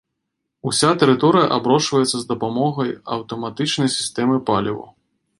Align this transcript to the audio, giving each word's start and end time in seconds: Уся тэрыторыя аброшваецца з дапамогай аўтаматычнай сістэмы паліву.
Уся 0.69 0.87
тэрыторыя 1.01 1.43
аброшваецца 1.57 2.17
з 2.21 2.25
дапамогай 2.31 2.89
аўтаматычнай 3.17 3.89
сістэмы 3.97 4.41
паліву. 4.49 4.85